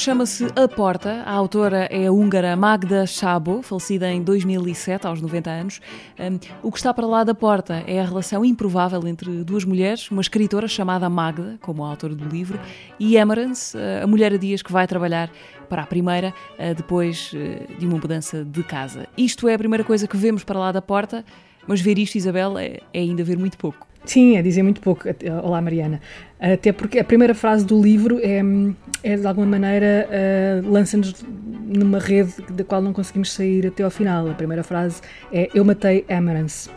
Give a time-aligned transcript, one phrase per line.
[0.00, 1.22] Chama-se A Porta.
[1.26, 5.80] A autora é a húngara Magda Szabo, falecida em 2007, aos 90 anos.
[6.18, 10.10] Um, o que está para lá da porta é a relação improvável entre duas mulheres,
[10.10, 12.58] uma escritora chamada Magda, como a autora do livro,
[12.98, 15.30] e Emerance, a mulher a dias que vai trabalhar
[15.68, 16.32] para a primeira,
[16.76, 17.32] depois
[17.78, 19.06] de uma mudança de casa.
[19.18, 21.24] Isto é a primeira coisa que vemos para lá da porta,
[21.66, 23.86] mas ver isto, Isabel, é, é ainda ver muito pouco.
[24.04, 25.04] Sim, é dizer muito pouco.
[25.42, 26.00] Olá, Mariana.
[26.38, 28.40] Até porque a primeira frase do livro é,
[29.02, 33.90] é de alguma maneira, uh, lança-nos numa rede da qual não conseguimos sair até ao
[33.90, 34.28] final.
[34.30, 35.02] A primeira frase
[35.32, 36.70] é: Eu matei Emerance.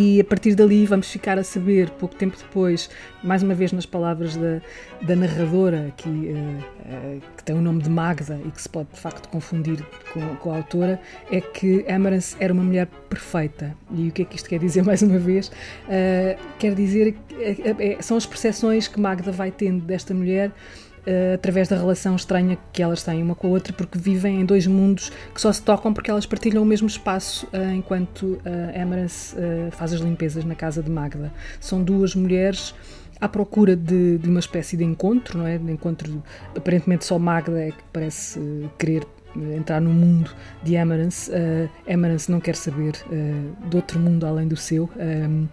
[0.00, 2.88] E a partir dali vamos ficar a saber, pouco tempo depois,
[3.22, 4.62] mais uma vez nas palavras da,
[5.02, 8.88] da narradora, que, uh, uh, que tem o nome de Magda e que se pode
[8.94, 10.98] de facto confundir com, com, a autora,
[11.30, 13.76] é que Emerance era uma mulher perfeita.
[13.92, 15.48] E o que é que isto quer dizer mais uma vez?
[15.48, 17.14] Uh, quer dizer
[18.00, 20.50] são as percepções que Magda vai tendo desta mulher
[21.06, 24.44] uh, através da relação estranha que elas têm uma com a outra, porque vivem em
[24.44, 29.70] dois mundos que só se tocam porque elas partilham o mesmo espaço uh, enquanto uh,
[29.72, 31.32] faz as limpezas na casa de Magda.
[31.60, 32.74] São duas mulheres
[33.20, 35.58] à procura de, de, uma espécie de encontro, não é?
[35.58, 36.22] De encontro,
[36.56, 38.40] aparentemente só Magda é que parece
[38.78, 39.06] querer
[39.56, 40.30] entrar no mundo
[40.62, 41.30] de Emerance.
[41.30, 45.46] Uh, não quer saber uh, de outro mundo além do seu um,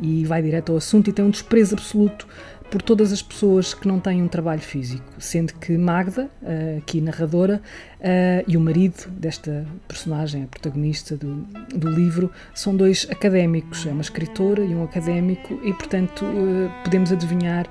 [0.00, 2.26] e vai direto ao assunto e tem um desprezo absoluto
[2.72, 7.02] por todas as pessoas que não têm um trabalho físico, sendo que Magda, eh, aqui
[7.02, 7.60] narradora,
[8.00, 13.90] eh, e o marido desta personagem, a protagonista do, do livro, são dois académicos, é
[13.90, 17.68] uma escritora e um académico, e portanto eh, podemos adivinhar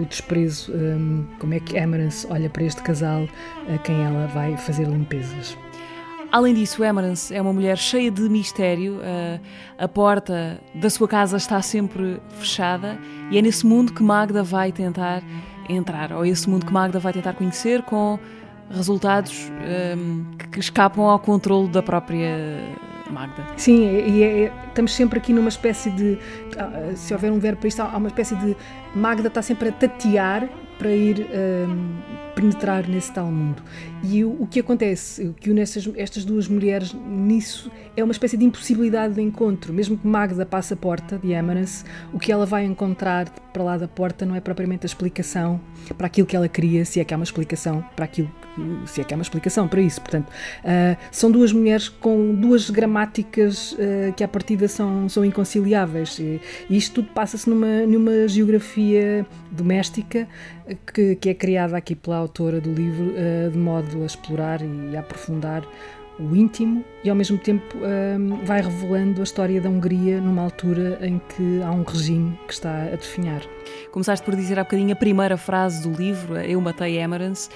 [0.00, 0.72] o desprezo,
[1.38, 3.26] como é que Emerance olha para este casal
[3.74, 5.56] a quem ela vai fazer limpezas.
[6.30, 8.96] Além disso, Emerance é uma mulher cheia de mistério.
[8.96, 9.40] Uh,
[9.78, 12.98] a porta da sua casa está sempre fechada
[13.30, 15.22] e é nesse mundo que Magda vai tentar
[15.68, 18.18] entrar, ou esse mundo que Magda vai tentar conhecer com
[18.70, 19.50] resultados
[19.96, 22.36] um, que escapam ao controle da própria
[23.10, 23.46] Magda.
[23.56, 26.18] Sim, e é, é, estamos sempre aqui numa espécie de.
[26.58, 28.56] Ah, se houver um verbo para isto, há uma espécie de.
[28.94, 31.26] Magda está sempre a tatear para ir
[31.68, 31.94] um,
[32.36, 33.62] penetrar nesse tal mundo.
[34.04, 38.36] E o, o que acontece, o que une estas, duas mulheres nisso é uma espécie
[38.36, 39.72] de impossibilidade de encontro.
[39.72, 41.82] Mesmo que Magda passe a porta de Emerance,
[42.12, 45.58] o que ela vai encontrar para lá da porta não é propriamente a explicação
[45.96, 48.30] para aquilo que ela queria, se é que há uma explicação para aquilo,
[48.86, 50.00] se é que há uma explicação para isso.
[50.00, 56.18] Portanto, uh, são duas mulheres com duas gramáticas uh, que à partida são, são inconciliáveis.
[56.18, 60.28] E, e isto tudo passa-se numa, numa geografia doméstica
[60.92, 64.96] que, que, é criada aqui pela autora do livro uh, de modo a explorar e
[64.96, 65.62] a aprofundar
[66.18, 67.76] o íntimo e ao mesmo tempo
[68.44, 72.84] vai revelando a história da Hungria numa altura em que há um regime que está
[72.84, 73.42] a definhar.
[73.90, 77.50] Começaste por dizer há bocadinho a primeira frase do livro, Eu Matei Emerance.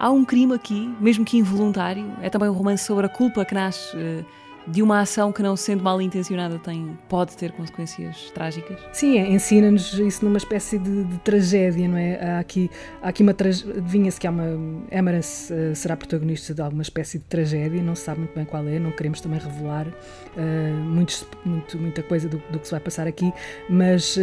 [0.00, 3.52] Há um crime aqui, mesmo que involuntário, é também um romance sobre a culpa que
[3.52, 4.24] nasce uh,
[4.70, 8.78] de uma ação que, não sendo mal intencionada, tem, pode ter consequências trágicas?
[8.92, 12.36] Sim, é, ensina-nos isso numa espécie de, de, tragédia, não é?
[12.36, 12.70] Há aqui,
[13.02, 13.32] há aqui uma.
[13.32, 14.44] Adivinha-se que há uma.
[14.90, 18.66] Emerance uh, será protagonista de alguma espécie de tragédia, não se sabe muito bem qual
[18.66, 22.80] é, não queremos também revelar uh, muitos, muito, muita coisa do, do, que se vai
[22.80, 23.32] passar aqui,
[23.68, 24.20] mas uh,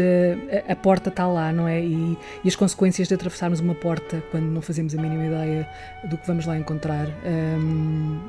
[0.67, 1.81] a, a, porta está lá, não é?
[1.81, 5.69] E, e, as consequências de atravessarmos uma porta quando não fazemos a mínima ideia
[6.09, 8.19] do que vamos lá encontrar um,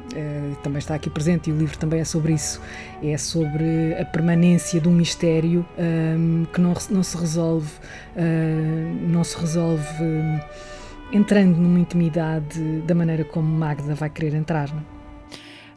[0.63, 2.61] também está aqui presente e o livro também é sobre isso.
[3.03, 7.71] É sobre a permanência de um mistério um, que não, não se resolve,
[8.17, 10.41] uh, não se resolve um,
[11.13, 14.69] entrando numa intimidade da maneira como Magda vai querer entrar.
[14.73, 14.81] Não?
[14.81, 14.99] É?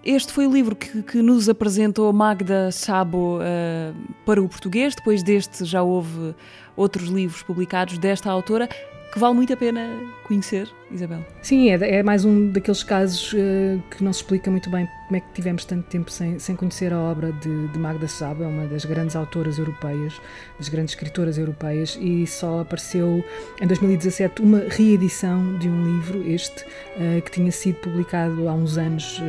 [0.03, 4.95] Este foi o livro que, que nos apresentou Magda Sabo uh, para o português.
[4.95, 6.33] Depois deste já houve
[6.75, 9.87] outros livros publicados desta autora que vale muito a pena
[10.25, 11.25] conhecer, Isabel.
[11.41, 15.17] Sim, é, é mais um daqueles casos uh, que não se explica muito bem como
[15.17, 18.65] é que tivemos tanto tempo sem, sem conhecer a obra de, de Magda é uma
[18.65, 20.21] das grandes autoras europeias,
[20.57, 23.21] das grandes escritoras europeias, e só apareceu
[23.61, 28.77] em 2017 uma reedição de um livro, este, uh, que tinha sido publicado há uns
[28.77, 29.23] anos uh,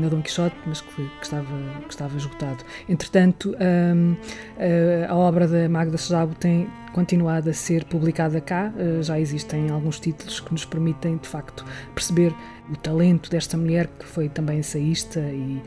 [0.00, 1.54] na Dom Quixote, mas que, que, estava,
[1.86, 2.64] que estava esgotado.
[2.88, 3.54] Entretanto,
[5.06, 8.72] a obra da Magda Saba tem continuado a ser publicada cá,
[9.02, 11.64] já existem alguns títulos que nos permitem, de facto,
[11.94, 12.34] perceber
[12.70, 15.62] o talento desta mulher, que foi também ensaísta e,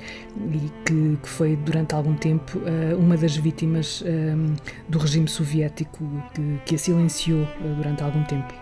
[0.52, 4.56] e que, que, foi durante algum tempo uh, uma das vítimas ehm,
[4.90, 6.04] do regime soviético
[6.34, 8.54] que, que a silenciou uh, durante algum tempo.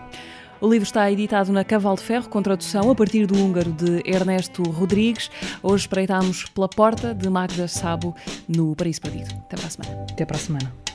[0.60, 4.02] O livro está editado na Cavalo de Ferro, com tradução a partir do húngaro de
[4.04, 5.30] Ernesto Rodrigues.
[5.62, 8.14] Hoje espreitámos pela porta de Magda Sabo
[8.48, 9.34] no Paraíso Perdido.
[9.46, 10.06] Até para a semana.
[10.10, 10.87] Até para a semana.